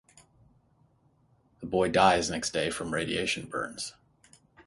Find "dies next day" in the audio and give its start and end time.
1.89-2.71